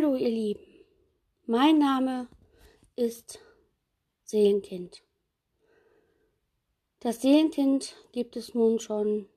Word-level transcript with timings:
Hallo 0.00 0.14
ihr 0.14 0.28
Lieben, 0.28 0.62
mein 1.46 1.78
Name 1.80 2.28
ist 2.94 3.40
Seelenkind. 4.22 5.02
Das 7.00 7.20
Seelenkind 7.20 7.96
gibt 8.12 8.36
es 8.36 8.54
nun 8.54 8.78
schon 8.78 9.28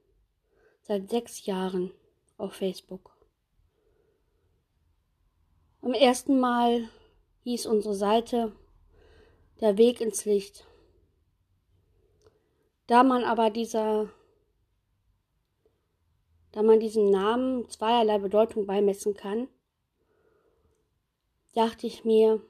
seit 0.83 1.09
sechs 1.09 1.47
Jahren 1.47 1.91
auf 2.37 2.53
Facebook. 2.53 3.17
Am 5.81 5.93
ersten 5.93 6.39
Mal 6.39 6.87
hieß 7.43 7.65
unsere 7.65 7.95
Seite 7.95 8.51
Der 9.61 9.79
Weg 9.79 9.99
ins 9.99 10.25
Licht. 10.25 10.67
Da 12.85 13.01
man 13.01 13.23
aber 13.23 13.49
dieser 13.49 14.11
da 16.51 16.61
man 16.61 16.79
diesem 16.79 17.09
Namen 17.09 17.67
zweierlei 17.67 18.19
Bedeutung 18.19 18.67
beimessen 18.67 19.15
kann, 19.15 19.47
dachte 21.53 21.87
ich 21.87 22.05
mir, 22.05 22.41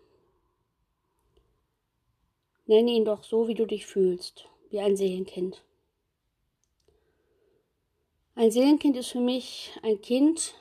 nenne 2.66 2.92
ihn 2.92 3.06
doch 3.06 3.24
so, 3.24 3.48
wie 3.48 3.56
du 3.56 3.66
dich 3.66 3.86
fühlst, 3.86 4.48
wie 4.70 4.80
ein 4.80 4.96
Seelenkind. 4.96 5.64
Ein 8.36 8.52
Seelenkind 8.52 8.96
ist 8.96 9.10
für 9.10 9.20
mich 9.20 9.72
ein 9.82 10.00
Kind, 10.02 10.54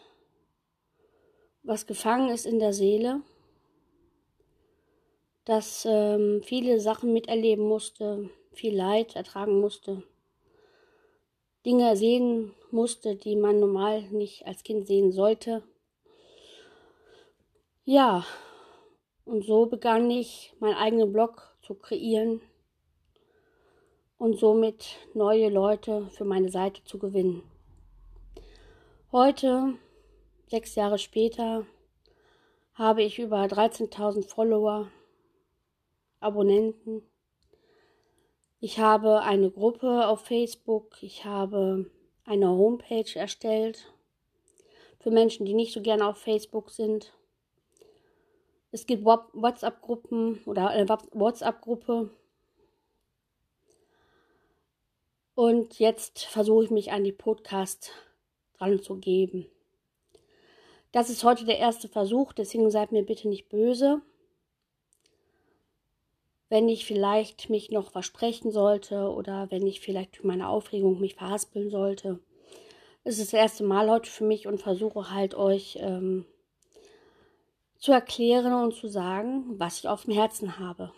was 1.62 1.86
gefangen 1.86 2.30
ist 2.30 2.46
in 2.46 2.58
der 2.58 2.72
Seele, 2.72 3.22
das 5.44 5.86
ähm, 5.88 6.42
viele 6.42 6.80
Sachen 6.80 7.12
miterleben 7.12 7.64
musste, 7.64 8.30
viel 8.52 8.74
Leid 8.74 9.16
ertragen 9.16 9.60
musste, 9.60 10.02
Dinge 11.64 11.94
sehen 11.96 12.54
musste, 12.70 13.16
die 13.16 13.36
man 13.36 13.60
normal 13.60 14.02
nicht 14.10 14.46
als 14.46 14.62
Kind 14.62 14.86
sehen 14.86 15.12
sollte 15.12 15.62
ja, 17.84 18.24
und 19.24 19.44
so 19.44 19.66
begann 19.66 20.10
ich, 20.10 20.54
meinen 20.60 20.76
eigenen 20.76 21.12
Blog 21.12 21.54
zu 21.62 21.74
kreieren 21.74 22.40
und 24.18 24.38
somit 24.38 24.96
neue 25.14 25.48
Leute 25.48 26.06
für 26.08 26.24
meine 26.24 26.50
Seite 26.50 26.84
zu 26.84 26.98
gewinnen. 26.98 27.42
Heute, 29.12 29.74
sechs 30.46 30.74
Jahre 30.74 30.98
später, 30.98 31.66
habe 32.74 33.02
ich 33.02 33.18
über 33.18 33.44
13.000 33.44 34.28
Follower, 34.28 34.90
Abonnenten. 36.20 37.02
Ich 38.60 38.78
habe 38.78 39.22
eine 39.22 39.50
Gruppe 39.50 40.06
auf 40.06 40.20
Facebook, 40.20 41.02
ich 41.02 41.24
habe 41.24 41.90
eine 42.24 42.48
Homepage 42.48 43.14
erstellt 43.14 43.92
für 44.98 45.10
Menschen, 45.10 45.46
die 45.46 45.54
nicht 45.54 45.72
so 45.72 45.80
gerne 45.80 46.06
auf 46.06 46.18
Facebook 46.18 46.70
sind. 46.70 47.12
Es 48.72 48.86
gibt 48.86 49.04
WhatsApp-Gruppen 49.04 50.42
oder 50.44 50.68
eine 50.68 50.88
WhatsApp-Gruppe. 50.88 52.10
Und 55.34 55.78
jetzt 55.78 56.24
versuche 56.24 56.64
ich 56.64 56.70
mich 56.70 56.92
an 56.92 57.02
die 57.02 57.12
Podcast 57.12 57.92
dran 58.58 58.80
zu 58.80 58.96
geben. 58.96 59.46
Das 60.92 61.08
ist 61.08 61.24
heute 61.24 61.44
der 61.44 61.58
erste 61.58 61.88
Versuch, 61.88 62.32
deswegen 62.32 62.70
seid 62.70 62.92
mir 62.92 63.04
bitte 63.04 63.28
nicht 63.28 63.48
böse. 63.48 64.02
Wenn 66.48 66.68
ich 66.68 66.84
vielleicht 66.84 67.48
mich 67.48 67.70
noch 67.70 67.92
versprechen 67.92 68.50
sollte 68.50 69.08
oder 69.08 69.50
wenn 69.50 69.66
ich 69.66 69.80
vielleicht 69.80 70.16
durch 70.16 70.24
meine 70.24 70.48
Aufregung 70.48 71.00
mich 71.00 71.14
verhaspeln 71.14 71.70
sollte. 71.70 72.18
Es 73.02 73.18
ist 73.18 73.32
das 73.32 73.38
erste 73.40 73.64
Mal 73.64 73.88
heute 73.88 74.10
für 74.10 74.24
mich 74.24 74.46
und 74.46 74.58
versuche 74.60 75.12
halt 75.12 75.34
euch 75.34 75.78
ähm, 75.80 76.26
zu 77.80 77.92
erklären 77.92 78.52
und 78.52 78.74
zu 78.74 78.88
sagen, 78.88 79.58
was 79.58 79.78
ich 79.78 79.88
auf 79.88 80.04
dem 80.04 80.14
Herzen 80.14 80.58
habe. 80.58 80.92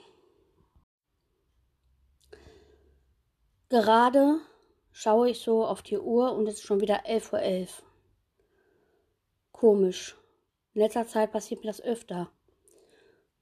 Gerade 3.68 4.40
schaue 4.90 5.30
ich 5.30 5.40
so 5.40 5.64
auf 5.64 5.82
die 5.82 5.98
Uhr 5.98 6.32
und 6.32 6.46
es 6.46 6.56
ist 6.56 6.64
schon 6.64 6.80
wieder 6.80 7.06
11.11 7.06 7.32
Uhr. 7.32 7.38
.11. 7.38 7.82
Komisch. 9.52 10.18
In 10.74 10.82
letzter 10.82 11.06
Zeit 11.06 11.32
passiert 11.32 11.60
mir 11.60 11.68
das 11.68 11.80
öfter. 11.80 12.30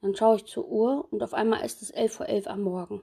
Dann 0.03 0.15
schaue 0.15 0.37
ich 0.37 0.45
zur 0.45 0.69
Uhr 0.69 1.09
und 1.11 1.23
auf 1.23 1.35
einmal 1.35 1.65
ist 1.65 1.83
es 1.83 1.95
11.11 1.95 2.21
Uhr 2.21 2.27
.11 2.27 2.47
am 2.47 2.63
Morgen. 2.63 3.03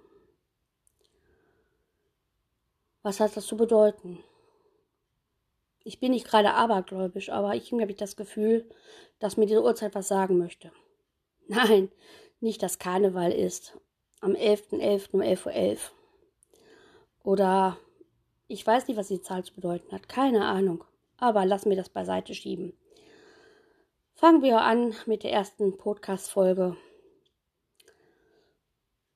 Was 3.01 3.19
hat 3.19 3.35
das 3.35 3.45
zu 3.45 3.57
bedeuten? 3.57 4.23
Ich 5.87 6.01
bin 6.01 6.11
nicht 6.11 6.27
gerade 6.27 6.53
abergläubisch, 6.53 7.29
aber 7.29 7.55
ich 7.55 7.71
habe 7.71 7.93
das 7.93 8.17
Gefühl, 8.17 8.69
dass 9.19 9.37
mir 9.37 9.45
diese 9.45 9.63
Uhrzeit 9.63 9.95
was 9.95 10.09
sagen 10.09 10.37
möchte. 10.37 10.69
Nein, 11.47 11.89
nicht, 12.41 12.61
dass 12.61 12.77
Karneval 12.77 13.31
ist. 13.31 13.79
Am 14.19 14.33
11.11. 14.33 14.81
.11. 14.81 15.13
um 15.13 15.21
11.11 15.21 15.45
Uhr. 15.45 15.51
.11. 15.53 15.79
Oder 17.23 17.77
ich 18.49 18.67
weiß 18.67 18.89
nicht, 18.89 18.97
was 18.97 19.07
die 19.07 19.21
Zahl 19.21 19.45
zu 19.45 19.53
bedeuten 19.53 19.93
hat. 19.93 20.09
Keine 20.09 20.43
Ahnung. 20.43 20.83
Aber 21.19 21.45
lassen 21.45 21.69
wir 21.69 21.77
das 21.77 21.87
beiseite 21.87 22.35
schieben. 22.35 22.73
Fangen 24.13 24.41
wir 24.41 24.59
an 24.59 24.93
mit 25.05 25.23
der 25.23 25.31
ersten 25.31 25.77
Podcast-Folge. 25.77 26.75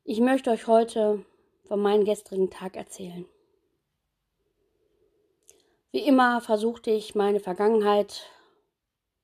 Ich 0.05 0.21
möchte 0.21 0.51
euch 0.51 0.67
heute 0.67 1.25
von 1.65 1.81
meinem 1.81 2.05
gestrigen 2.05 2.49
Tag 2.49 2.77
erzählen. 2.77 3.25
Wie 5.93 6.07
immer 6.07 6.39
versuchte 6.39 6.89
ich 6.89 7.15
meine 7.15 7.41
Vergangenheit 7.41 8.29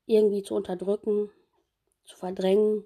irgendwie 0.05 0.43
zu 0.43 0.53
unterdrücken, 0.53 1.31
zu 2.03 2.17
verdrängen, 2.17 2.85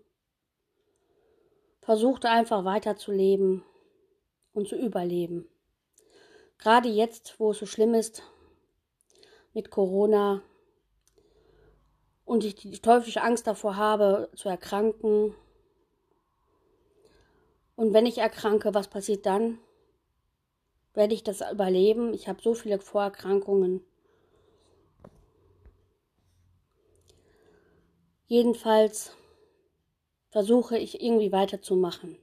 versuchte 1.81 2.29
einfach 2.29 2.63
weiterzuleben 2.63 3.63
und 4.53 4.67
zu 4.67 4.75
überleben. 4.75 5.49
Gerade 6.59 6.89
jetzt, 6.89 7.39
wo 7.39 7.51
es 7.51 7.57
so 7.57 7.65
schlimm 7.65 7.95
ist 7.95 8.21
mit 9.53 9.71
Corona 9.71 10.43
und 12.23 12.43
ich 12.43 12.53
die 12.53 12.79
teuflische 12.79 13.23
Angst 13.23 13.47
davor 13.47 13.77
habe, 13.77 14.29
zu 14.35 14.47
erkranken. 14.47 15.33
Und 17.75 17.95
wenn 17.95 18.05
ich 18.05 18.19
erkranke, 18.19 18.75
was 18.75 18.89
passiert 18.89 19.25
dann? 19.25 19.57
Werde 20.93 21.13
ich 21.13 21.23
das 21.23 21.41
überleben. 21.51 22.13
Ich 22.13 22.27
habe 22.27 22.41
so 22.41 22.53
viele 22.53 22.79
Vorerkrankungen. 22.79 23.83
Jedenfalls 28.27 29.15
versuche 30.29 30.77
ich 30.77 31.01
irgendwie 31.01 31.31
weiterzumachen. 31.31 32.17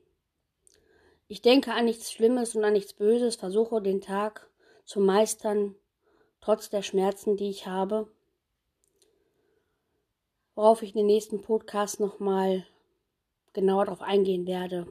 Ich 1.27 1.43
denke 1.43 1.75
an 1.75 1.85
nichts 1.85 2.11
Schlimmes 2.11 2.55
und 2.55 2.65
an 2.65 2.73
nichts 2.73 2.95
Böses, 2.95 3.37
versuche 3.37 3.83
den 3.83 4.01
Tag 4.01 4.49
zu 4.87 5.01
meistern, 5.01 5.75
trotz 6.41 6.71
der 6.71 6.81
Schmerzen, 6.81 7.37
die 7.37 7.51
ich 7.51 7.67
habe. 7.67 8.11
Worauf 10.55 10.83
ich 10.83 10.93
in 10.93 10.97
den 10.97 11.07
nächsten 11.07 11.43
Podcast 11.43 12.01
nochmal 12.01 12.67
genauer 13.53 13.85
darauf 13.85 14.01
eingehen 14.01 14.47
werde. 14.47 14.91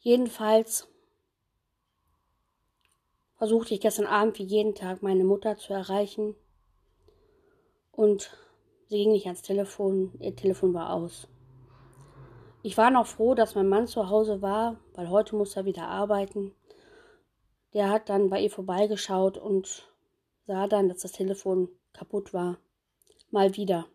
Jedenfalls 0.00 0.88
versuchte 3.38 3.72
ich 3.72 3.80
gestern 3.80 4.06
Abend 4.06 4.38
wie 4.38 4.44
jeden 4.44 4.74
Tag 4.74 5.02
meine 5.02 5.24
Mutter 5.24 5.56
zu 5.56 5.72
erreichen 5.72 6.34
und 7.92 8.30
sie 8.88 8.98
ging 8.98 9.12
nicht 9.12 9.26
ans 9.26 9.42
Telefon, 9.42 10.12
ihr 10.20 10.36
Telefon 10.36 10.74
war 10.74 10.92
aus. 10.92 11.28
Ich 12.62 12.76
war 12.76 12.90
noch 12.90 13.06
froh, 13.06 13.34
dass 13.34 13.54
mein 13.54 13.68
Mann 13.68 13.86
zu 13.86 14.10
Hause 14.10 14.42
war, 14.42 14.80
weil 14.94 15.08
heute 15.08 15.36
muss 15.36 15.56
er 15.56 15.64
wieder 15.64 15.86
arbeiten. 15.86 16.52
Der 17.72 17.88
hat 17.88 18.08
dann 18.08 18.28
bei 18.28 18.40
ihr 18.40 18.50
vorbeigeschaut 18.50 19.38
und 19.38 19.88
sah 20.46 20.66
dann, 20.66 20.88
dass 20.88 20.98
das 20.98 21.12
Telefon 21.12 21.68
kaputt 21.92 22.34
war. 22.34 22.58
Mal 23.30 23.56
wieder. 23.56 23.86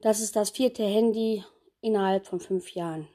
Das 0.00 0.20
ist 0.20 0.36
das 0.36 0.50
vierte 0.50 0.84
Handy 0.84 1.44
innerhalb 1.80 2.26
von 2.26 2.38
fünf 2.38 2.70
Jahren. 2.70 3.08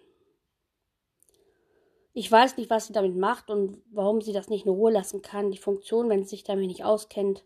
Ich 2.20 2.30
weiß 2.30 2.58
nicht, 2.58 2.70
was 2.70 2.88
sie 2.88 2.92
damit 2.92 3.16
macht 3.16 3.50
und 3.50 3.82
warum 3.92 4.20
sie 4.20 4.34
das 4.34 4.50
nicht 4.50 4.66
in 4.66 4.74
Ruhe 4.74 4.92
lassen 4.92 5.22
kann. 5.22 5.52
Die 5.52 5.58
Funktion, 5.58 6.10
wenn 6.10 6.24
sie 6.24 6.32
sich 6.32 6.44
damit 6.44 6.68
nicht 6.68 6.84
auskennt. 6.84 7.46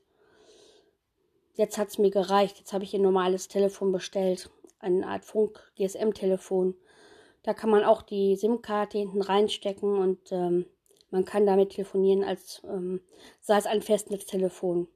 Jetzt 1.53 1.77
hat 1.77 1.89
es 1.89 1.99
mir 1.99 2.09
gereicht. 2.09 2.57
Jetzt 2.57 2.73
habe 2.73 2.83
ich 2.83 2.95
ein 2.95 3.03
normales 3.03 3.47
Telefon 3.47 3.91
bestellt. 3.91 4.49
Eine 4.79 5.05
Art 5.05 5.25
Funk-GSM-Telefon. 5.25 6.73
Da 7.43 7.53
kann 7.53 7.69
man 7.69 7.83
auch 7.83 8.01
die 8.01 8.35
SIM-Karte 8.35 8.97
hinten 8.97 9.21
reinstecken 9.21 9.95
und 9.95 10.31
ähm, 10.31 10.65
man 11.11 11.23
kann 11.23 11.45
damit 11.45 11.73
telefonieren, 11.73 12.23
als 12.23 12.63
ähm, 12.63 12.99
sei 13.41 13.59
es 13.59 13.67
ein 13.67 13.83
Festnetztelefon. 13.83 14.87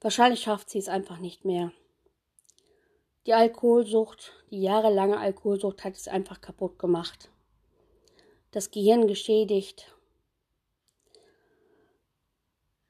Wahrscheinlich 0.00 0.42
schafft 0.42 0.70
sie 0.70 0.78
es 0.78 0.88
einfach 0.88 1.18
nicht 1.18 1.44
mehr. 1.44 1.72
Die 3.26 3.34
Alkoholsucht, 3.34 4.32
die 4.52 4.62
jahrelange 4.62 5.18
Alkoholsucht 5.18 5.82
hat 5.82 5.94
es 5.94 6.06
einfach 6.06 6.40
kaputt 6.40 6.78
gemacht 6.78 7.30
das 8.54 8.70
Gehirn 8.70 9.08
geschädigt. 9.08 9.92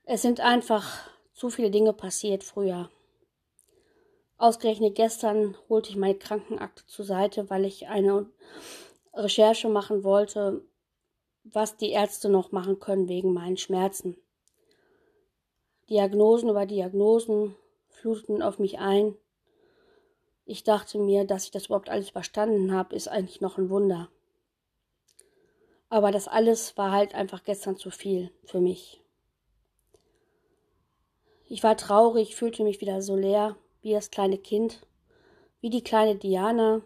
Es 0.05 0.21
sind 0.21 0.41
einfach 0.41 1.09
zu 1.33 1.49
viele 1.49 1.71
Dinge 1.71 1.95
passiert 1.95 2.45
früher. 2.45 2.91
Ausgerechnet 4.37 4.95
gestern 4.95 5.57
holte 5.71 5.89
ich 5.89 5.97
meine 5.97 6.17
Krankenakte 6.17 6.85
zur 6.87 7.07
Seite, 7.07 7.49
weil 7.49 7.65
ich 7.65 7.89
eine 7.89 8.27
Recherche 9.15 9.71
machen 9.71 10.05
wollte, 10.05 10.63
was 11.45 11.79
die 11.79 11.93
Ärzte 11.93 12.29
noch 12.29 12.53
machen 12.53 12.79
können 12.79 13.09
wegen 13.09 13.33
meinen 13.33 13.57
Schmerzen. 13.57 14.19
Diagnosen 15.89 16.51
über 16.51 16.67
Diagnosen 16.67 17.57
fluteten 17.89 18.43
auf 18.43 18.59
mich 18.59 18.81
ein. 18.81 19.17
Ich 20.45 20.63
dachte 20.63 20.99
mir, 20.99 21.25
dass 21.25 21.45
ich 21.45 21.53
das 21.53 21.67
überhaupt 21.67 21.89
alles 21.89 22.11
überstanden 22.11 22.73
habe, 22.73 22.95
ist 22.95 23.09
eigentlich 23.09 23.41
noch 23.41 23.57
ein 23.57 23.71
Wunder. 23.71 24.11
Aber 25.89 26.11
das 26.11 26.29
alles 26.29 26.77
war 26.77 26.93
halt 26.93 27.15
einfach 27.15 27.45
gestern 27.45 27.77
zu 27.77 27.91
viel 27.91 28.31
für 28.45 28.61
mich. 28.61 29.01
Ich 31.47 31.63
war 31.63 31.77
traurig, 31.77 32.35
fühlte 32.37 32.65
mich 32.65 32.81
wieder 32.81 33.03
so 33.03 33.17
leer 33.17 33.57
wie 33.83 33.93
das 33.93 34.11
kleine 34.11 34.39
Kind, 34.39 34.87
wie 35.61 35.71
die 35.71 35.85
kleine 35.85 36.17
Diana, 36.17 36.83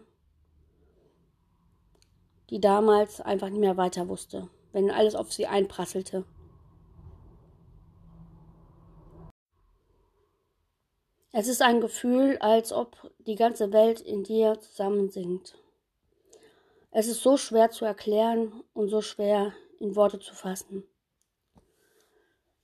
die 2.49 2.59
damals 2.59 3.21
einfach 3.21 3.49
nicht 3.49 3.59
mehr 3.59 3.77
weiter 3.77 4.09
wusste, 4.09 4.49
wenn 4.73 4.91
alles 4.91 5.15
auf 5.15 5.31
sie 5.31 5.47
einprasselte. 5.47 6.25
Es 11.31 11.47
ist 11.47 11.61
ein 11.61 11.79
Gefühl, 11.79 12.37
als 12.39 12.73
ob 12.73 13.11
die 13.19 13.35
ganze 13.35 13.71
Welt 13.71 14.01
in 14.01 14.23
dir 14.23 14.59
zusammensinkt. 14.59 15.55
Es 16.91 17.07
ist 17.07 17.21
so 17.21 17.37
schwer 17.37 17.69
zu 17.69 17.85
erklären 17.85 18.63
und 18.73 18.89
so 18.89 19.01
schwer 19.01 19.53
in 19.79 19.95
Worte 19.95 20.19
zu 20.19 20.33
fassen. 20.33 20.83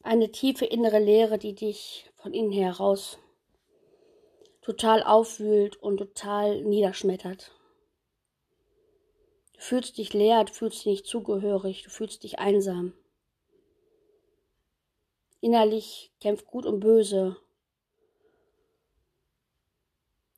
Eine 0.02 0.32
tiefe 0.32 0.66
innere 0.66 1.00
Leere, 1.00 1.38
die 1.38 1.54
dich 1.54 2.12
von 2.16 2.34
innen 2.34 2.52
heraus 2.52 3.20
total 4.62 5.04
aufwühlt 5.04 5.78
und 5.78 5.98
total 5.98 6.64
niederschmettert. 6.64 7.52
Du 9.54 9.62
fühlst 9.62 10.00
dich 10.00 10.12
leer, 10.14 10.44
du 10.44 10.54
fühlst 10.54 10.80
dich 10.80 10.86
nicht 10.88 11.06
zugehörig, 11.06 11.84
du 11.84 11.92
fühlst 11.92 12.24
dich 12.24 12.40
einsam. 12.40 12.94
Innerlich 15.40 16.12
kämpft 16.20 16.48
Gut 16.48 16.66
und 16.66 16.80
Böse. 16.80 17.38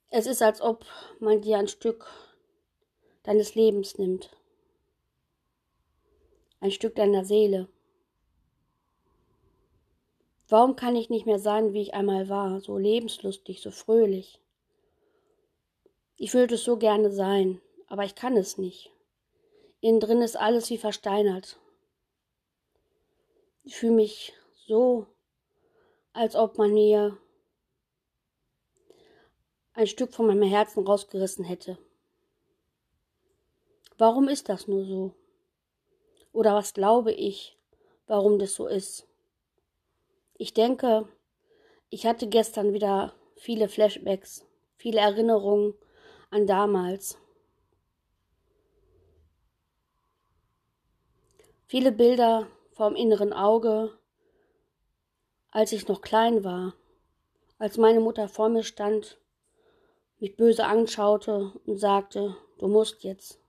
Es 0.10 0.26
ist, 0.26 0.42
als 0.42 0.60
ob 0.60 0.86
man 1.20 1.42
dir 1.42 1.58
ein 1.58 1.70
Stück 1.70 2.06
deines 3.28 3.56
Lebens 3.56 3.98
nimmt, 3.98 4.32
ein 6.62 6.72
Stück 6.72 6.96
deiner 6.96 7.26
Seele. 7.26 7.68
Warum 10.48 10.78
kann 10.78 10.96
ich 10.96 11.10
nicht 11.10 11.26
mehr 11.26 11.38
sein, 11.38 11.74
wie 11.74 11.82
ich 11.82 11.94
einmal 11.94 12.30
war, 12.30 12.62
so 12.62 12.78
lebenslustig, 12.78 13.62
so 13.62 13.70
fröhlich? 13.70 14.40
Ich 16.16 16.34
würde 16.34 16.56
es 16.56 16.64
so 16.64 16.78
gerne 16.78 17.12
sein, 17.12 17.60
aber 17.88 18.06
ich 18.06 18.16
kann 18.16 18.38
es 18.38 18.58
nicht. 18.58 18.94
Innen 19.82 20.00
drin 20.00 20.22
ist 20.22 20.38
alles 20.38 20.70
wie 20.70 20.78
versteinert. 20.78 21.60
Ich 23.64 23.76
fühle 23.76 23.92
mich 23.92 24.32
so, 24.66 25.06
als 26.14 26.38
ob 26.38 26.58
man 26.58 26.74
mir 26.74 27.18
ein 29.74 29.88
Stück 29.88 30.14
von 30.14 30.28
meinem 30.28 30.44
Herzen 30.44 30.88
rausgerissen 30.88 31.44
hätte. 31.44 31.78
Warum 33.98 34.28
ist 34.28 34.48
das 34.48 34.68
nur 34.68 34.86
so? 34.86 35.14
Oder 36.32 36.54
was 36.54 36.74
glaube 36.74 37.12
ich, 37.12 37.58
warum 38.06 38.38
das 38.38 38.54
so 38.54 38.68
ist? 38.68 39.08
Ich 40.36 40.54
denke, 40.54 41.08
ich 41.90 42.06
hatte 42.06 42.28
gestern 42.28 42.74
wieder 42.74 43.14
viele 43.38 43.68
Flashbacks, 43.68 44.46
viele 44.76 45.00
Erinnerungen 45.00 45.74
an 46.30 46.46
damals. 46.46 47.18
Viele 51.66 51.92
Bilder 51.92 52.48
vom 52.74 52.96
inneren 52.96 53.34
Auge, 53.34 53.98
als 55.50 55.72
ich 55.72 55.88
noch 55.88 56.02
klein 56.02 56.44
war, 56.44 56.76
als 57.58 57.78
meine 57.78 58.00
Mutter 58.00 58.30
vor 58.30 58.50
mir 58.50 58.64
stand, 58.64 59.18
mich 60.20 60.36
böse 60.36 60.66
anschaute 60.66 61.52
und 61.66 61.78
sagte, 61.78 62.38
du 62.60 62.68
musst 62.68 63.04
jetzt. 63.04 63.40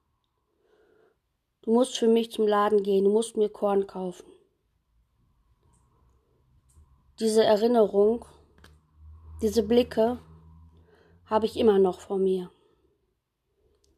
Du 1.63 1.73
musst 1.73 1.99
für 1.99 2.09
mich 2.09 2.31
zum 2.31 2.47
Laden 2.47 2.83
gehen, 2.83 3.05
du 3.05 3.11
musst 3.11 3.37
mir 3.37 3.49
Korn 3.49 3.87
kaufen. 3.87 4.27
Diese 7.19 7.45
Erinnerung, 7.45 8.25
diese 9.43 9.63
Blicke 9.63 10.19
habe 11.27 11.47
ich 11.47 11.57
immer 11.57 11.79
noch 11.79 12.01
vor 12.01 12.19
mir. 12.19 12.51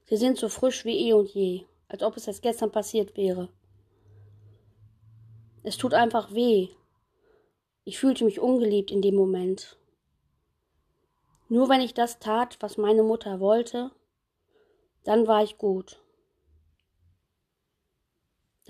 Sie 0.07 0.17
sind 0.17 0.39
so 0.39 0.49
frisch 0.49 0.85
wie 0.85 1.09
eh 1.09 1.13
und 1.13 1.29
je, 1.29 1.67
als 1.89 2.03
ob 2.03 2.17
es 2.17 2.27
erst 2.27 2.43
gestern 2.43 2.73
passiert 2.73 3.17
wäre. 3.17 3.51
Es 5.63 5.77
tut 5.77 5.95
einfach 5.95 6.33
weh. 6.35 6.69
Ich 7.85 7.99
fühlte 7.99 8.25
mich 8.25 8.41
ungeliebt 8.41 8.91
in 8.91 9.03
dem 9.03 9.15
Moment. 9.15 9.77
Nur 11.49 11.69
wenn 11.69 11.81
ich 11.81 11.95
das 11.95 12.19
tat, 12.19 12.57
was 12.61 12.79
meine 12.79 13.03
Mutter 13.03 13.41
wollte, 13.41 13.91
dann 15.05 15.27
war 15.27 15.43
ich 15.43 15.59
gut. 15.59 16.01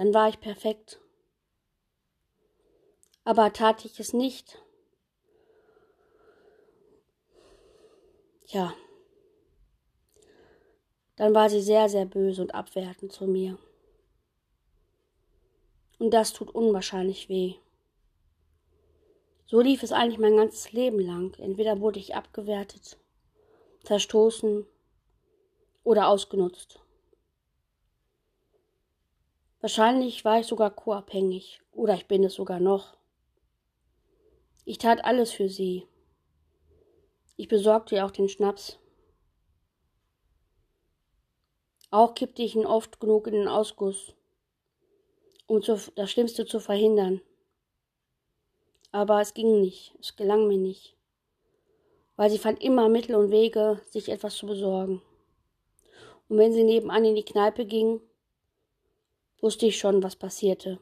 Dann 0.01 0.15
war 0.15 0.31
ich 0.31 0.41
perfekt. 0.41 0.99
Aber 3.23 3.53
tat 3.53 3.85
ich 3.85 4.01
es 4.01 4.15
nicht? 4.15 4.59
Ja. 8.47 8.73
Dann 11.17 11.35
war 11.35 11.51
sie 11.51 11.61
sehr, 11.61 11.91
sehr 11.91 12.07
böse 12.07 12.41
und 12.41 12.55
abwertend 12.55 13.13
zu 13.13 13.27
mir. 13.27 13.59
Und 15.99 16.13
das 16.13 16.33
tut 16.33 16.49
unwahrscheinlich 16.49 17.29
weh. 17.29 17.57
So 19.45 19.61
lief 19.61 19.83
es 19.83 19.93
eigentlich 19.93 20.19
mein 20.19 20.39
ganzes 20.39 20.73
Leben 20.73 21.01
lang. 21.01 21.35
Entweder 21.39 21.79
wurde 21.81 21.99
ich 21.99 22.15
abgewertet, 22.15 22.97
verstoßen 23.85 24.65
oder 25.85 26.09
ausgenutzt. 26.09 26.81
Wahrscheinlich 29.61 30.25
war 30.25 30.41
ich 30.41 30.47
sogar 30.47 30.71
co-abhängig 30.71 31.61
oder 31.73 31.95
ich 31.95 32.07
bin 32.07 32.25
es 32.25 32.35
sogar 32.35 32.61
noch. 32.61 32.97
Ich 34.65 34.79
tat 34.79 35.05
alles 35.05 35.33
für 35.33 35.49
sie. 35.49 35.87
Ich 37.37 37.49
besorgte 37.49 37.97
ihr 37.97 38.07
auch 38.07 38.11
den 38.11 38.29
Schnaps. 38.29 38.79
Auch 41.91 42.15
kippte 42.15 42.43
ich 42.43 42.55
ihn 42.55 42.67
oft 42.67 43.01
genug 43.01 43.27
in 43.27 43.35
den 43.35 43.49
Ausguss, 43.49 44.15
um 45.47 45.61
das 45.61 46.11
Schlimmste 46.11 46.47
zu 46.47 46.61
verhindern. 46.61 47.21
Aber 48.93 49.21
es 49.21 49.35
ging 49.35 49.61
nicht, 49.61 49.95
es 50.01 50.17
gelang 50.17 50.47
mir 50.47 50.59
nicht, 50.59 50.97
weil 52.17 52.31
sie 52.31 52.39
fand 52.39 52.63
immer 52.63 52.89
Mittel 52.89 53.15
und 53.15 53.31
Wege, 53.31 53.81
sich 53.91 54.09
etwas 54.09 54.37
zu 54.37 54.47
besorgen. 54.47 55.03
Und 56.29 56.39
wenn 56.39 56.53
sie 56.53 56.65
nebenan 56.65 57.05
in 57.05 57.17
die 57.17 57.25
Kneipe 57.25 57.67
ging, 57.67 58.01
wusste 59.41 59.67
ich 59.67 59.79
schon, 59.79 60.03
was 60.03 60.17
passierte. 60.17 60.79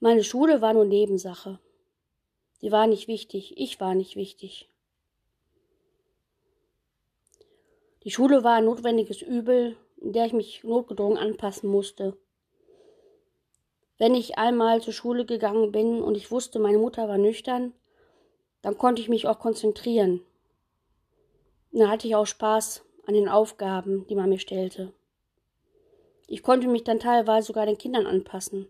Meine 0.00 0.24
Schule 0.24 0.60
war 0.60 0.72
nur 0.74 0.84
Nebensache. 0.84 1.60
Sie 2.58 2.72
war 2.72 2.86
nicht 2.86 3.08
wichtig, 3.08 3.54
ich 3.56 3.80
war 3.80 3.94
nicht 3.94 4.16
wichtig. 4.16 4.68
Die 8.04 8.10
Schule 8.10 8.42
war 8.42 8.54
ein 8.54 8.64
notwendiges 8.64 9.22
Übel, 9.22 9.76
in 9.96 10.12
der 10.12 10.26
ich 10.26 10.32
mich 10.32 10.64
notgedrungen 10.64 11.18
anpassen 11.18 11.70
musste. 11.70 12.16
Wenn 13.98 14.16
ich 14.16 14.38
einmal 14.38 14.82
zur 14.82 14.92
Schule 14.92 15.24
gegangen 15.24 15.70
bin 15.70 16.02
und 16.02 16.16
ich 16.16 16.32
wusste, 16.32 16.58
meine 16.58 16.78
Mutter 16.78 17.08
war 17.08 17.18
nüchtern, 17.18 17.72
dann 18.60 18.76
konnte 18.76 19.00
ich 19.00 19.08
mich 19.08 19.28
auch 19.28 19.38
konzentrieren. 19.38 20.20
Dann 21.70 21.88
hatte 21.88 22.08
ich 22.08 22.16
auch 22.16 22.26
Spaß 22.26 22.84
an 23.06 23.14
den 23.14 23.28
Aufgaben, 23.28 24.06
die 24.08 24.16
man 24.16 24.28
mir 24.28 24.40
stellte. 24.40 24.92
Ich 26.32 26.42
konnte 26.42 26.66
mich 26.66 26.82
dann 26.82 26.98
teilweise 26.98 27.48
sogar 27.48 27.66
den 27.66 27.76
Kindern 27.76 28.06
anpassen 28.06 28.66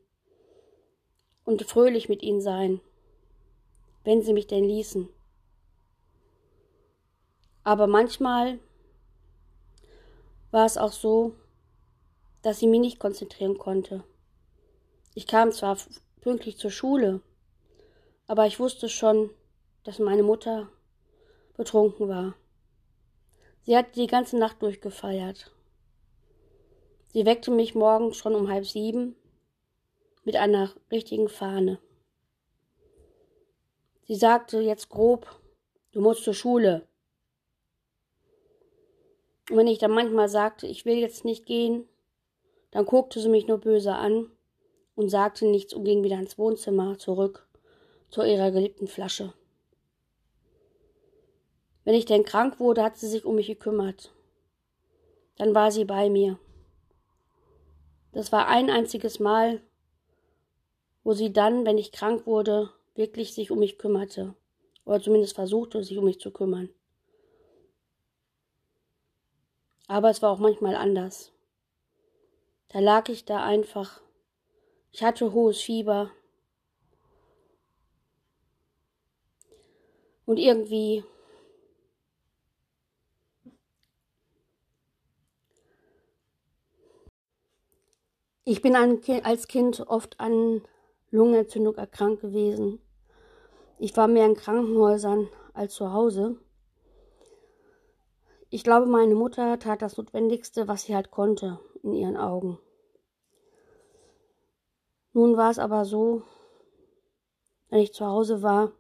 und 1.45 1.63
fröhlich 1.63 2.09
mit 2.09 2.21
ihnen 2.21 2.41
sein, 2.41 2.81
wenn 4.03 4.21
sie 4.21 4.33
mich 4.33 4.49
denn 4.49 4.65
ließen. 4.65 5.09
Aber 7.63 7.87
manchmal 7.87 8.59
war 10.51 10.67
es 10.67 10.77
auch 10.77 10.91
so, 10.91 11.37
dass 12.43 12.61
ich 12.63 12.69
mich 12.69 12.81
nicht 12.81 12.99
konzentrieren 12.99 13.57
konnte. 13.57 14.03
Ich 15.15 15.29
kam 15.29 15.53
zwar 15.53 15.79
pünktlich 16.21 16.59
zur 16.59 16.73
Schule, 16.73 17.21
aber 18.27 18.49
ich 18.49 18.59
wusste 18.59 18.89
schon, 18.89 19.31
dass 19.85 20.01
meine 20.01 20.25
Mutter 20.25 20.69
betrunken 21.57 22.09
war. 22.09 22.35
Sie 23.63 23.77
hatte 23.77 23.93
die 23.93 24.09
ganze 24.09 24.37
Nacht 24.37 24.61
durchgefeiert. 24.63 25.53
Sie 27.13 27.27
weckte 27.27 27.51
mich 27.51 27.75
morgens 27.75 28.17
schon 28.17 28.35
um 28.35 28.49
halb 28.49 28.67
sieben 28.67 29.17
mit 30.25 30.37
einer 30.37 30.73
richtigen 30.91 31.29
Fahne. 31.29 31.79
Sie 34.05 34.17
sagte 34.17 34.61
jetzt 34.61 34.89
grob, 34.89 35.27
Du 35.93 36.01
musst 36.01 36.25
zur 36.25 36.33
Schule. 36.33 36.89
Und 39.51 39.59
wenn 39.59 39.67
ich 39.67 39.79
dann 39.79 39.91
manchmal 39.91 40.29
sagte, 40.31 40.67
ich 40.67 40.87
will 40.87 40.97
jetzt 40.97 41.27
nicht 41.27 41.45
gehen, 41.45 41.87
dann 42.71 42.87
guckte 42.87 43.21
sie 43.21 43.29
mich 43.29 43.47
nur 43.47 43.59
böse 43.59 43.95
an 43.95 44.31
und 44.95 45.11
sagte 45.11 45.45
nichts 45.45 45.75
und 45.75 45.85
ging 45.85 46.03
wieder 46.03 46.19
ins 46.19 46.39
Wohnzimmer 46.39 46.97
zurück 46.97 47.47
zu 48.09 48.23
ihrer 48.23 48.51
geliebten 48.51 48.89
Flasche. 48.89 49.35
Wenn 51.85 51.95
ich 51.95 52.07
denn 52.07 52.25
krank 52.25 52.59
wurde, 52.59 52.83
hat 52.83 52.97
sie 52.97 53.09
sich 53.09 53.27
um 53.27 53.35
mich 53.35 53.49
gekümmert. 53.49 54.15
Dann 55.37 55.55
war 55.55 55.71
sie 55.71 55.85
bei 55.85 56.09
mir. 56.09 56.39
Das 58.13 58.31
war 58.31 58.47
ein 58.49 58.71
einziges 58.71 59.19
Mal, 59.21 59.63
wo 61.03 61.15
sie 61.15 61.33
dann, 61.33 61.65
wenn 61.65 61.79
ich 61.79 61.93
krank 61.93 62.27
wurde, 62.27 62.71
wirklich 62.95 63.35
sich 63.35 63.51
um 63.51 63.59
mich 63.59 63.79
kümmerte. 63.79 64.35
Oder 64.85 65.01
zumindest 65.01 65.35
versuchte, 65.35 65.83
sich 65.83 65.97
um 65.97 66.05
mich 66.05 66.21
zu 66.21 66.31
kümmern. 66.31 66.69
Aber 69.89 70.11
es 70.11 70.23
war 70.23 70.31
auch 70.31 70.39
manchmal 70.39 70.75
anders. 70.75 71.33
Da 72.69 72.81
lag 72.81 73.09
ich 73.09 73.25
da 73.25 73.43
einfach. 73.45 74.01
Ich 74.91 75.03
hatte 75.03 75.33
hohes 75.33 75.61
Fieber. 75.61 76.11
Und 80.25 80.39
irgendwie 80.39 81.05
Ich 88.45 88.61
bin 88.61 88.75
als 88.75 89.47
Kind 89.47 89.87
oft 89.87 90.19
an 90.19 90.63
Lungenentzündung 91.11 91.77
erkrankt 91.77 92.23
gewesen. 92.23 92.81
Ich 93.79 93.97
war 93.97 94.09
mehr 94.09 94.27
in 94.27 94.35
Krankenhäusern 94.35 95.29
als 95.53 95.75
zu 95.75 95.93
Hause. 95.93 96.41
Ich 98.51 98.65
glaube, 98.65 98.87
meine 98.87 99.15
Mutter 99.15 99.59
tat 99.61 99.81
das 99.81 99.97
Notwendigste, 99.97 100.67
was 100.67 100.83
sie 100.83 100.95
halt 100.95 101.11
konnte, 101.13 101.61
in 101.83 101.95
ihren 101.95 102.17
Augen. 102.17 102.59
Nun 105.13 105.37
war 105.37 105.51
es 105.51 105.59
aber 105.59 105.85
so, 105.85 106.23
wenn 107.69 107.81
ich 107.81 107.95
zu 107.95 108.07
Hause 108.07 108.43
war, 108.43 108.73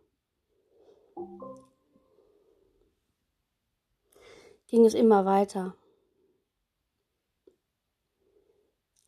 ging 4.66 4.84
es 4.84 4.94
immer 4.94 5.24
weiter. 5.24 5.76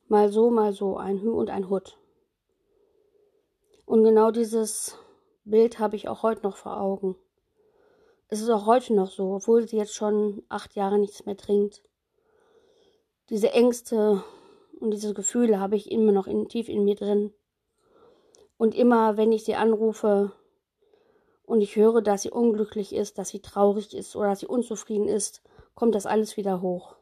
Mal 0.09 0.31
so, 0.31 0.51
mal 0.51 0.73
so, 0.75 0.99
ein 0.99 1.21
Hü 1.23 1.31
und 1.31 1.49
ein 1.49 1.71
Hut. 1.71 1.97
Und 3.87 4.05
genau 4.05 4.31
dieses 4.31 4.99
Bild 5.45 5.79
habe 5.79 5.97
ich 5.97 6.09
auch 6.09 6.23
heute 6.23 6.43
noch 6.43 6.57
vor 6.57 6.79
Augen. 6.79 7.17
Es 8.29 8.41
ist 8.41 8.51
auch 8.51 8.67
heute 8.67 8.93
noch 8.93 9.11
so, 9.11 9.35
obwohl 9.35 9.67
sie 9.67 9.79
jetzt 9.79 9.95
schon 9.95 10.43
acht 10.49 10.75
Jahre 10.75 10.99
nichts 10.99 11.25
mehr 11.25 11.37
trinkt. 11.37 11.83
Diese 13.31 13.53
Ängste 13.53 14.23
und 14.79 14.91
diese 14.91 15.15
Gefühle 15.15 15.59
habe 15.59 15.77
ich 15.77 15.91
immer 15.91 16.13
noch 16.13 16.27
in, 16.27 16.49
tief 16.49 16.69
in 16.69 16.85
mir 16.85 16.97
drin. 16.97 17.33
Und 18.59 18.75
immer, 18.75 19.17
wenn 19.17 19.33
ich 19.33 19.45
sie 19.45 19.55
anrufe 19.55 20.33
und 21.47 21.63
ich 21.63 21.77
höre, 21.77 22.03
dass 22.03 22.23
sie 22.23 22.31
unglücklich 22.31 22.95
ist, 22.95 23.17
dass 23.17 23.31
sie 23.31 23.41
traurig 23.41 23.95
ist 23.95 24.17
oder 24.17 24.29
dass 24.29 24.41
sie 24.41 24.47
unzufrieden 24.47 25.09
ist, 25.09 25.43
kommt 25.75 25.95
das 25.95 26.05
alles 26.05 26.37
wieder 26.37 26.61
hoch. 26.61 26.97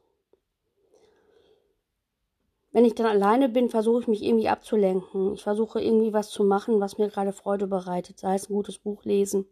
Wenn 2.72 2.86
ich 2.86 2.94
dann 2.94 3.06
alleine 3.06 3.50
bin, 3.50 3.68
versuche 3.68 4.00
ich 4.00 4.08
mich 4.08 4.22
irgendwie 4.22 4.48
abzulenken. 4.48 5.34
Ich 5.34 5.42
versuche 5.42 5.80
irgendwie 5.80 6.14
was 6.14 6.30
zu 6.30 6.42
machen, 6.42 6.80
was 6.80 6.96
mir 6.96 7.08
gerade 7.08 7.32
Freude 7.32 7.66
bereitet. 7.66 8.18
Sei 8.18 8.34
es 8.34 8.48
ein 8.48 8.54
gutes 8.54 8.78
Buch 8.78 9.04
lesen, 9.04 9.46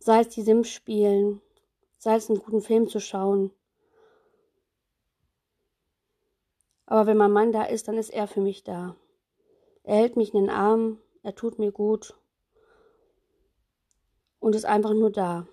sei 0.00 0.20
es 0.20 0.28
die 0.28 0.42
Sims 0.42 0.68
spielen, 0.68 1.40
sei 1.98 2.16
es 2.16 2.28
einen 2.28 2.40
guten 2.40 2.60
Film 2.60 2.88
zu 2.88 3.00
schauen. 3.00 3.52
Aber 6.86 7.06
wenn 7.06 7.16
mein 7.16 7.30
Mann 7.30 7.52
da 7.52 7.62
ist, 7.62 7.86
dann 7.86 7.96
ist 7.96 8.10
er 8.10 8.26
für 8.26 8.40
mich 8.40 8.64
da. 8.64 8.96
Er 9.84 9.96
hält 9.96 10.16
mich 10.16 10.34
in 10.34 10.40
den 10.40 10.50
Arm, 10.50 10.98
er 11.22 11.34
tut 11.36 11.60
mir 11.60 11.70
gut 11.70 12.14
und 14.40 14.56
ist 14.56 14.64
einfach 14.64 14.92
nur 14.92 15.10
da. 15.10 15.46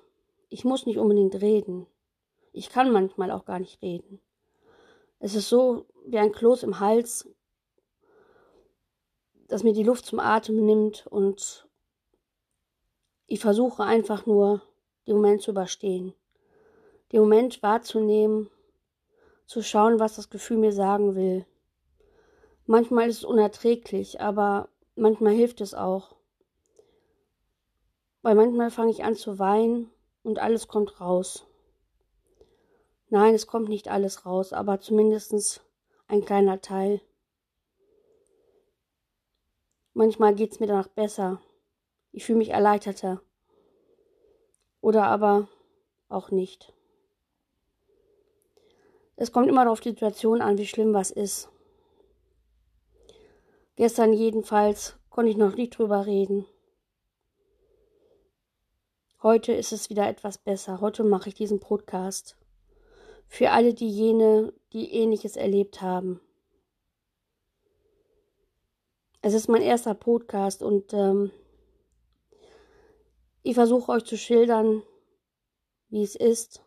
Ich 0.50 0.65
muss 0.65 0.88
nicht 0.88 0.98
unbedingt 0.98 1.39
reden. 1.39 1.86
Ich 2.51 2.69
kann 2.69 2.91
manchmal 2.91 3.29
auch 3.29 3.46
gar 3.46 3.60
nicht 3.60 3.81
reden. 3.84 4.19
Es 5.19 5.36
ist 5.36 5.50
so 5.50 5.86
wie 6.12 6.18
ein 6.18 6.32
Kloß 6.32 6.63
im 6.63 6.80
Hals, 6.80 7.30
das 9.48 9.63
mir 9.63 9.74
die 9.74 9.84
Luft 9.84 10.06
zum 10.06 10.20
Atem 10.20 10.66
nimmt 10.66 11.08
und 11.08 11.68
ich 13.28 13.39
versuche 13.39 13.84
einfach 13.84 14.25
nur, 14.25 14.62
den 15.08 15.16
Moment 15.16 15.42
zu 15.42 15.51
überstehen. 15.51 16.13
Den 17.12 17.22
Moment 17.22 17.62
wahrzunehmen, 17.62 18.50
zu 19.46 19.62
schauen, 19.63 20.00
was 20.00 20.16
das 20.16 20.30
Gefühl 20.30 20.58
mir 20.58 20.72
sagen 20.72 21.16
will. 21.16 21.46
Manchmal 22.66 23.10
ist 23.10 23.18
es 23.18 23.24
unerträglich, 23.24 24.22
aber 24.22 24.70
manchmal 24.96 25.34
hilft 25.34 25.62
es 25.62 25.74
auch. 25.74 26.16
Weil 28.22 28.36
manchmal 28.36 28.70
fange 28.70 28.92
ich 28.92 29.04
an 29.04 29.16
zu 29.16 29.39
weinen 29.39 29.89
und 30.24 30.39
alles 30.39 30.68
kommt 30.68 31.00
raus. 31.00 31.48
Nein, 33.10 33.34
es 33.34 33.48
kommt 33.48 33.70
nicht 33.70 33.88
alles 33.88 34.28
raus, 34.28 34.54
aber 34.54 34.80
zumindest 34.80 35.62
ein 36.10 36.25
kleiner 36.25 36.60
Teil. 36.60 37.01
Manchmal 39.94 40.36
geht 40.36 40.51
es 40.51 40.60
mir 40.60 40.68
danach 40.68 40.88
besser. 40.88 41.39
Ich 42.12 42.25
fühle 42.25 42.39
mich 42.39 42.50
erleichterter. 42.50 43.22
Oder 44.82 45.06
aber 45.06 45.48
auch 46.10 46.32
nicht. 46.32 46.74
Es 49.16 49.32
kommt 49.32 49.48
immer 49.48 49.70
auf 49.70 49.82
die 49.82 49.89
Situation 49.89 50.42
an, 50.42 50.58
wie 50.58 50.66
schlimm 50.66 50.94
was 50.94 51.12
ist. 51.12 51.50
Gestern 53.75 54.12
jedenfalls 54.13 54.98
konnte 55.10 55.30
ich 55.30 55.38
noch 55.38 55.56
nicht 55.56 55.78
drüber 55.78 56.06
reden. 56.06 56.46
Heute 59.22 59.54
ist 59.54 59.74
es 59.74 59.89
wieder 59.89 60.08
etwas 60.08 60.38
besser. 60.38 60.82
Heute 60.82 61.04
mache 61.04 61.30
ich 61.30 61.36
diesen 61.36 61.60
Podcast 61.60 62.36
für 63.28 63.51
alle 63.51 63.74
diejenigen, 63.74 64.51
die 64.74 64.94
ähnliches 64.94 65.36
erlebt 65.36 65.82
haben. 65.82 66.22
Es 69.22 69.34
ist 69.34 69.50
mein 69.50 69.62
erster 69.62 69.96
Podcast 69.96 70.64
und 70.64 70.94
ähm, 70.94 71.32
ich 73.44 73.56
versuche 73.56 73.92
euch 73.92 74.06
zu 74.06 74.18
schildern, 74.18 74.84
wie 75.90 76.04
es 76.04 76.16
ist, 76.16 76.64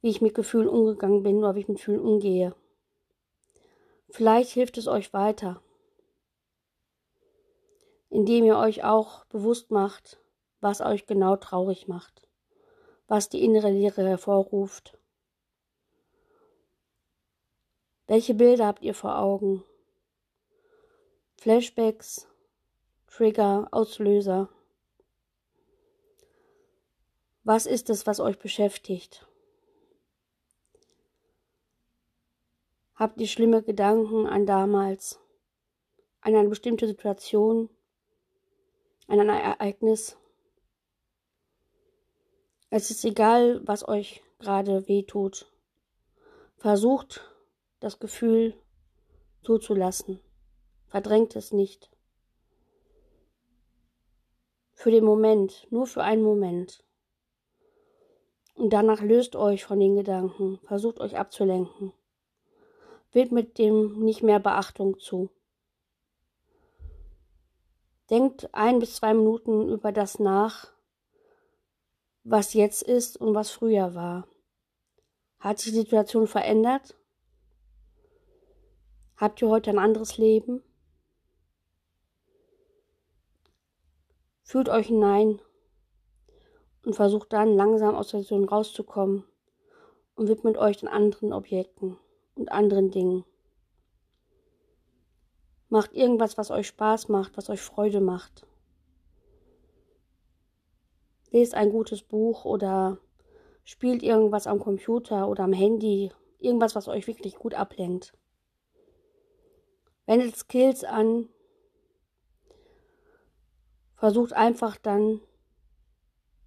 wie 0.00 0.10
ich 0.10 0.20
mit 0.20 0.34
Gefühlen 0.34 0.68
umgegangen 0.68 1.22
bin 1.22 1.38
oder 1.38 1.54
wie 1.54 1.60
ich 1.60 1.68
mit 1.68 1.78
Gefühlen 1.78 2.00
umgehe. 2.00 2.54
Vielleicht 4.10 4.50
hilft 4.50 4.78
es 4.78 4.86
euch 4.86 5.12
weiter, 5.12 5.62
indem 8.10 8.44
ihr 8.44 8.56
euch 8.56 8.84
auch 8.84 9.24
bewusst 9.26 9.70
macht, 9.70 10.20
was 10.60 10.80
euch 10.80 11.06
genau 11.06 11.36
traurig 11.36 11.88
macht, 11.88 12.28
was 13.08 13.28
die 13.28 13.42
innere 13.42 13.70
Leere 13.70 14.06
hervorruft 14.06 14.99
Welche 18.10 18.34
Bilder 18.34 18.66
habt 18.66 18.82
ihr 18.82 18.92
vor 18.92 19.20
Augen? 19.20 19.62
Flashbacks, 21.36 22.26
Trigger, 23.06 23.68
Auslöser. 23.70 24.48
Was 27.44 27.66
ist 27.66 27.88
es, 27.88 28.08
was 28.08 28.18
euch 28.18 28.36
beschäftigt? 28.40 29.28
Habt 32.96 33.20
ihr 33.20 33.28
schlimme 33.28 33.62
Gedanken 33.62 34.26
an 34.26 34.44
damals, 34.44 35.20
an 36.20 36.34
eine 36.34 36.48
bestimmte 36.48 36.88
Situation, 36.88 37.70
an 39.06 39.20
ein 39.20 39.28
Ereignis? 39.28 40.16
Es 42.70 42.90
ist 42.90 43.04
egal, 43.04 43.60
was 43.68 43.86
euch 43.86 44.20
gerade 44.40 44.88
wehtut. 44.88 45.46
Versucht 46.56 47.29
das 47.80 47.98
Gefühl 47.98 48.54
zuzulassen. 49.42 50.20
Verdrängt 50.86 51.34
es 51.36 51.52
nicht. 51.52 51.90
Für 54.72 54.90
den 54.90 55.04
Moment, 55.04 55.66
nur 55.70 55.86
für 55.86 56.02
einen 56.02 56.22
Moment. 56.22 56.84
Und 58.54 58.72
danach 58.72 59.00
löst 59.00 59.36
euch 59.36 59.64
von 59.64 59.80
den 59.80 59.96
Gedanken, 59.96 60.58
versucht 60.64 61.00
euch 61.00 61.16
abzulenken. 61.16 61.92
Wählt 63.12 63.32
mit 63.32 63.58
dem 63.58 64.04
nicht 64.04 64.22
mehr 64.22 64.38
Beachtung 64.38 64.98
zu. 64.98 65.30
Denkt 68.10 68.48
ein 68.52 68.78
bis 68.78 68.96
zwei 68.96 69.14
Minuten 69.14 69.68
über 69.68 69.92
das 69.92 70.18
nach, 70.18 70.72
was 72.24 72.54
jetzt 72.54 72.82
ist 72.82 73.16
und 73.16 73.34
was 73.34 73.50
früher 73.50 73.94
war. 73.94 74.26
Hat 75.38 75.58
sich 75.58 75.72
die 75.72 75.78
Situation 75.78 76.26
verändert? 76.26 76.96
Habt 79.20 79.42
ihr 79.42 79.50
heute 79.50 79.68
ein 79.68 79.78
anderes 79.78 80.16
Leben? 80.16 80.62
Fühlt 84.42 84.70
euch 84.70 84.86
hinein 84.86 85.42
und 86.86 86.94
versucht 86.94 87.30
dann 87.34 87.54
langsam 87.54 87.94
aus 87.96 88.08
der 88.08 88.20
Situation 88.20 88.48
rauszukommen 88.48 89.24
und 90.14 90.28
widmet 90.28 90.56
euch 90.56 90.78
den 90.78 90.88
anderen 90.88 91.34
Objekten 91.34 91.98
und 92.34 92.50
anderen 92.50 92.90
Dingen. 92.90 93.26
Macht 95.68 95.92
irgendwas, 95.92 96.38
was 96.38 96.50
euch 96.50 96.68
Spaß 96.68 97.08
macht, 97.08 97.36
was 97.36 97.50
euch 97.50 97.60
Freude 97.60 98.00
macht. 98.00 98.46
Lest 101.30 101.52
ein 101.52 101.68
gutes 101.68 102.00
Buch 102.00 102.46
oder 102.46 102.96
spielt 103.64 104.02
irgendwas 104.02 104.46
am 104.46 104.60
Computer 104.60 105.28
oder 105.28 105.44
am 105.44 105.52
Handy, 105.52 106.10
irgendwas, 106.38 106.74
was 106.74 106.88
euch 106.88 107.06
wirklich 107.06 107.34
gut 107.34 107.52
ablenkt. 107.52 108.14
Wendet 110.10 110.36
Skills 110.36 110.82
an, 110.82 111.28
versucht 113.94 114.32
einfach 114.32 114.76
dann, 114.76 115.20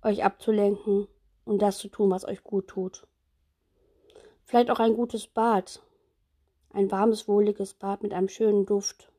euch 0.01 0.25
abzulenken 0.25 1.08
und 1.46 1.62
das 1.62 1.77
zu 1.77 1.88
tun, 1.88 2.12
was 2.12 2.25
euch 2.25 2.43
gut 2.43 2.67
tut. 2.67 3.08
Vielleicht 4.43 4.70
auch 4.70 4.79
ein 4.79 4.98
gutes 4.98 5.27
Bad, 5.27 5.82
ein 6.72 6.91
warmes, 6.91 7.29
wohliges 7.29 7.74
Bad 7.74 8.03
mit 8.03 8.12
einem 8.12 8.27
schönen 8.27 8.65
Duft 8.65 9.10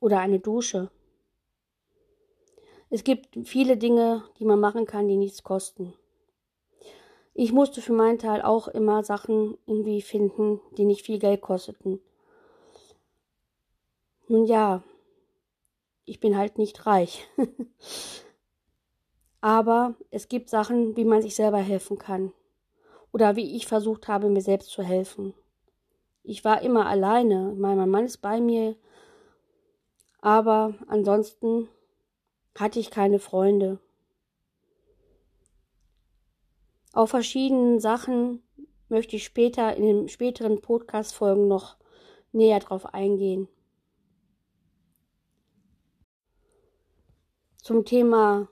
oder 0.00 0.18
eine 0.18 0.40
Dusche. 0.40 0.90
Es 2.90 3.04
gibt 3.04 3.38
viele 3.48 3.76
Dinge, 3.76 4.24
die 4.40 4.44
man 4.44 4.58
machen 4.58 4.84
kann, 4.84 5.06
die 5.06 5.16
nichts 5.16 5.44
kosten. 5.44 5.94
Ich 7.34 7.52
musste 7.52 7.82
für 7.82 7.92
meinen 7.92 8.18
Teil 8.18 8.42
auch 8.42 8.66
immer 8.66 9.04
Sachen 9.04 9.58
irgendwie 9.64 10.02
finden, 10.02 10.60
die 10.76 10.84
nicht 10.84 11.06
viel 11.06 11.20
Geld 11.20 11.40
kosteten. 11.40 12.00
Nun 14.28 14.44
ja, 14.46 14.82
ich 16.04 16.20
bin 16.20 16.36
halt 16.36 16.58
nicht 16.58 16.86
reich. 16.86 17.28
Aber 19.40 19.94
es 20.10 20.28
gibt 20.28 20.48
Sachen, 20.48 20.96
wie 20.96 21.04
man 21.04 21.22
sich 21.22 21.36
selber 21.36 21.58
helfen 21.58 21.98
kann. 21.98 22.32
Oder 23.12 23.36
wie 23.36 23.56
ich 23.56 23.66
versucht 23.66 24.08
habe, 24.08 24.28
mir 24.28 24.40
selbst 24.40 24.70
zu 24.70 24.82
helfen. 24.82 25.34
Ich 26.22 26.44
war 26.44 26.62
immer 26.62 26.86
alleine. 26.86 27.54
Mein 27.56 27.88
Mann 27.88 28.04
ist 28.04 28.18
bei 28.18 28.40
mir. 28.40 28.76
Aber 30.20 30.74
ansonsten 30.88 31.68
hatte 32.58 32.80
ich 32.80 32.90
keine 32.90 33.20
Freunde. 33.20 33.78
Auf 36.92 37.10
verschiedenen 37.10 37.78
Sachen 37.78 38.42
möchte 38.88 39.16
ich 39.16 39.24
später 39.24 39.76
in 39.76 39.84
den 39.84 40.08
späteren 40.08 40.60
Podcast-Folgen 40.60 41.46
noch 41.46 41.76
näher 42.32 42.58
drauf 42.58 42.94
eingehen. 42.94 43.48
Zum 47.66 47.84
Thema 47.84 48.46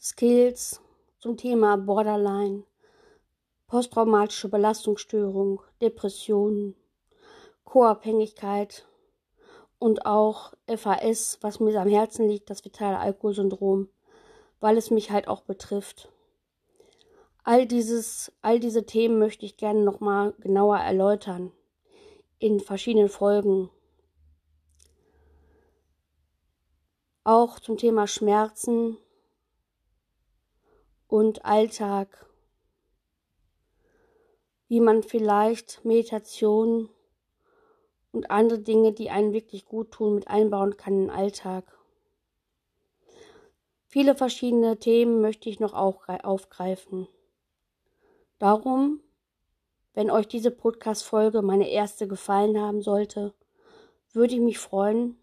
Skills, 0.00 0.80
zum 1.20 1.36
Thema 1.36 1.76
Borderline, 1.76 2.64
posttraumatische 3.68 4.48
Belastungsstörung, 4.48 5.62
Depressionen, 5.80 6.74
Co-Abhängigkeit 7.62 8.88
und 9.78 10.04
auch 10.04 10.52
FAS, 10.66 11.38
was 11.42 11.60
mir 11.60 11.80
am 11.80 11.86
Herzen 11.86 12.26
liegt, 12.26 12.50
das 12.50 12.64
vitale 12.64 12.98
Alkoholsyndrom, 12.98 13.88
weil 14.58 14.76
es 14.76 14.90
mich 14.90 15.12
halt 15.12 15.28
auch 15.28 15.42
betrifft. 15.42 16.10
All 17.44 17.68
dieses, 17.68 18.32
all 18.42 18.58
diese 18.58 18.84
Themen 18.84 19.20
möchte 19.20 19.46
ich 19.46 19.56
gerne 19.56 19.84
nochmal 19.84 20.34
genauer 20.40 20.78
erläutern 20.78 21.52
in 22.40 22.58
verschiedenen 22.58 23.08
Folgen. 23.08 23.70
Auch 27.24 27.60
zum 27.60 27.76
Thema 27.76 28.08
Schmerzen 28.08 28.98
und 31.06 31.44
Alltag. 31.44 32.26
Wie 34.66 34.80
man 34.80 35.04
vielleicht 35.04 35.84
Meditation 35.84 36.88
und 38.10 38.32
andere 38.32 38.58
Dinge, 38.58 38.92
die 38.92 39.10
einen 39.10 39.32
wirklich 39.32 39.66
gut 39.66 39.92
tun, 39.92 40.16
mit 40.16 40.26
einbauen 40.26 40.76
kann 40.76 40.94
in 40.94 41.00
den 41.02 41.10
Alltag. 41.10 41.78
Viele 43.86 44.16
verschiedene 44.16 44.78
Themen 44.78 45.20
möchte 45.20 45.48
ich 45.48 45.60
noch 45.60 45.74
aufgreifen. 45.74 47.06
Darum, 48.40 48.98
wenn 49.94 50.10
euch 50.10 50.26
diese 50.26 50.50
Podcast-Folge 50.50 51.42
meine 51.42 51.70
erste 51.70 52.08
gefallen 52.08 52.60
haben 52.60 52.82
sollte, 52.82 53.32
würde 54.12 54.34
ich 54.34 54.40
mich 54.40 54.58
freuen, 54.58 55.21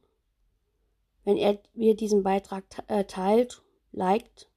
wenn 1.30 1.38
ihr 1.38 1.60
mir 1.76 1.96
diesen 1.96 2.24
Beitrag 2.24 2.64
äh, 2.88 3.04
teilt, 3.04 3.62
liked. 3.92 4.50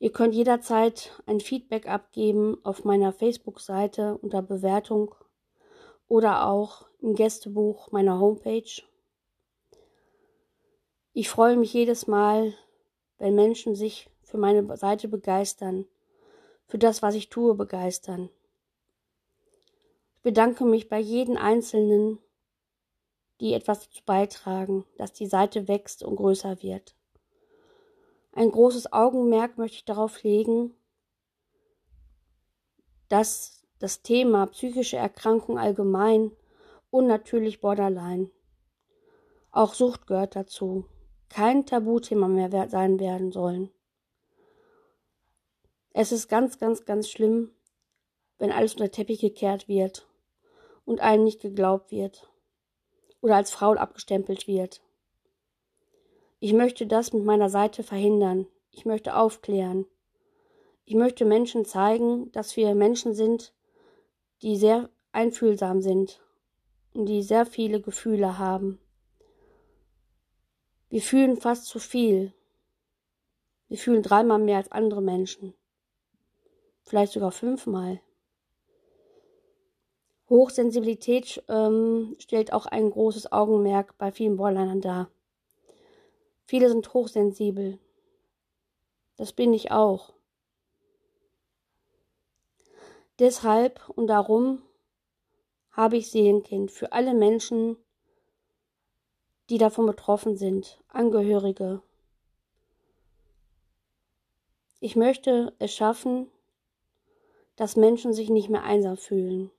Ihr 0.00 0.10
könnt 0.10 0.34
jederzeit 0.34 1.12
ein 1.26 1.38
Feedback 1.38 1.86
abgeben 1.86 2.58
auf 2.64 2.84
meiner 2.84 3.12
Facebook-Seite 3.12 4.18
unter 4.20 4.42
Bewertung 4.42 5.14
oder 6.08 6.48
auch 6.48 6.88
im 7.00 7.14
Gästebuch 7.14 7.92
meiner 7.92 8.18
Homepage. 8.18 8.82
Ich 11.12 11.28
freue 11.28 11.56
mich 11.56 11.72
jedes 11.72 12.08
Mal, 12.08 12.54
wenn 13.18 13.36
Menschen 13.36 13.76
sich 13.76 14.10
für 14.24 14.38
meine 14.38 14.76
Seite 14.76 15.06
begeistern 15.06 15.86
für 16.66 16.78
das, 16.78 17.00
was 17.00 17.14
ich 17.14 17.28
tue, 17.28 17.54
begeistern. 17.54 18.28
Ich 20.16 20.22
bedanke 20.22 20.64
mich 20.64 20.88
bei 20.88 20.98
jedem 20.98 21.36
Einzelnen, 21.36 22.18
die 23.40 23.54
etwas 23.54 23.80
dazu 23.80 24.02
beitragen, 24.04 24.84
dass 24.96 25.12
die 25.12 25.26
Seite 25.26 25.68
wächst 25.68 26.02
und 26.02 26.16
größer 26.16 26.62
wird. 26.62 26.94
Ein 28.32 28.50
großes 28.50 28.92
Augenmerk 28.92 29.58
möchte 29.58 29.76
ich 29.76 29.84
darauf 29.84 30.22
legen, 30.22 30.74
dass 33.08 33.64
das 33.78 34.02
Thema 34.02 34.46
psychische 34.46 34.96
Erkrankung 34.96 35.58
allgemein 35.58 36.32
und 36.90 37.06
natürlich 37.06 37.60
Borderline, 37.60 38.30
auch 39.50 39.74
Sucht 39.74 40.06
gehört 40.06 40.34
dazu, 40.34 40.86
kein 41.28 41.66
Tabuthema 41.66 42.28
mehr 42.28 42.68
sein 42.68 42.98
werden 42.98 43.30
sollen. 43.30 43.70
Es 45.92 46.10
ist 46.10 46.28
ganz, 46.28 46.58
ganz, 46.58 46.84
ganz 46.84 47.08
schlimm, 47.08 47.52
wenn 48.38 48.50
alles 48.50 48.74
unter 48.74 48.90
Teppich 48.90 49.20
gekehrt 49.20 49.68
wird 49.68 50.08
und 50.84 51.00
einem 51.00 51.22
nicht 51.22 51.40
geglaubt 51.40 51.92
wird 51.92 52.28
oder 53.24 53.36
als 53.36 53.52
faul 53.52 53.78
abgestempelt 53.78 54.46
wird. 54.46 54.82
Ich 56.40 56.52
möchte 56.52 56.86
das 56.86 57.12
mit 57.12 57.24
meiner 57.24 57.48
Seite 57.48 57.82
verhindern. 57.82 58.46
Ich 58.70 58.84
möchte 58.84 59.16
aufklären. 59.16 59.86
Ich 60.84 60.94
möchte 60.94 61.24
Menschen 61.24 61.64
zeigen, 61.64 62.30
dass 62.32 62.56
wir 62.56 62.74
Menschen 62.74 63.14
sind, 63.14 63.54
die 64.42 64.56
sehr 64.56 64.90
einfühlsam 65.12 65.80
sind 65.80 66.20
und 66.92 67.06
die 67.06 67.22
sehr 67.22 67.46
viele 67.46 67.80
Gefühle 67.80 68.38
haben. 68.38 68.78
Wir 70.90 71.00
fühlen 71.00 71.38
fast 71.38 71.64
zu 71.64 71.78
viel. 71.78 72.34
Wir 73.68 73.78
fühlen 73.78 74.02
dreimal 74.02 74.38
mehr 74.38 74.58
als 74.58 74.70
andere 74.70 75.00
Menschen 75.00 75.54
vielleicht 76.84 77.14
sogar 77.14 77.32
fünfmal. 77.32 78.00
Hochsensibilität 80.28 81.42
ähm, 81.48 82.16
stellt 82.18 82.52
auch 82.52 82.66
ein 82.66 82.90
großes 82.90 83.32
Augenmerk 83.32 83.96
bei 83.98 84.10
vielen 84.10 84.36
Borderlinern 84.36 84.80
dar. 84.80 85.10
Viele 86.46 86.68
sind 86.68 86.92
hochsensibel. 86.94 87.78
Das 89.16 89.32
bin 89.32 89.52
ich 89.52 89.70
auch. 89.70 90.14
Deshalb 93.18 93.88
und 93.90 94.08
darum 94.08 94.62
habe 95.70 95.96
ich 95.96 96.10
Seelenkind 96.10 96.70
für 96.70 96.92
alle 96.92 97.14
Menschen, 97.14 97.76
die 99.50 99.58
davon 99.58 99.86
betroffen 99.86 100.36
sind, 100.36 100.82
Angehörige. 100.88 101.82
Ich 104.80 104.96
möchte 104.96 105.54
es 105.58 105.72
schaffen, 105.74 106.30
dass 107.56 107.76
Menschen 107.76 108.12
sich 108.12 108.30
nicht 108.30 108.48
mehr 108.48 108.64
einsam 108.64 108.96
fühlen, 108.96 109.50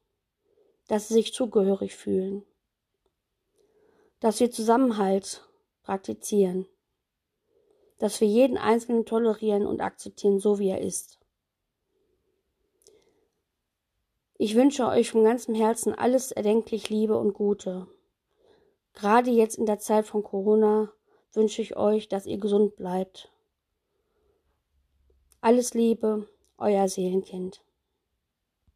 dass 0.87 1.07
sie 1.07 1.15
sich 1.15 1.33
zugehörig 1.33 1.95
fühlen, 1.95 2.43
dass 4.19 4.39
wir 4.39 4.51
Zusammenhalt 4.51 5.47
praktizieren, 5.83 6.67
dass 7.97 8.21
wir 8.21 8.27
jeden 8.27 8.57
Einzelnen 8.57 9.05
tolerieren 9.05 9.65
und 9.65 9.81
akzeptieren, 9.81 10.39
so 10.39 10.59
wie 10.59 10.69
er 10.69 10.81
ist. 10.81 11.19
Ich 14.37 14.55
wünsche 14.55 14.85
euch 14.87 15.11
von 15.11 15.23
ganzem 15.23 15.55
Herzen 15.55 15.93
alles 15.93 16.31
erdenklich 16.31 16.89
Liebe 16.89 17.17
und 17.17 17.33
Gute. 17.33 17.87
Gerade 18.93 19.31
jetzt 19.31 19.57
in 19.57 19.65
der 19.65 19.79
Zeit 19.79 20.05
von 20.05 20.23
Corona 20.23 20.91
wünsche 21.33 21.61
ich 21.61 21.77
euch, 21.77 22.09
dass 22.09 22.25
ihr 22.25 22.37
gesund 22.37 22.75
bleibt. 22.75 23.31
Alles 25.39 25.73
Liebe, 25.73 26.27
euer 26.57 26.87
Seelenkind. 26.87 27.64